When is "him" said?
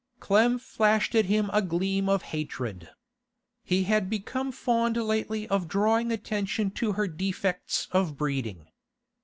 1.25-1.51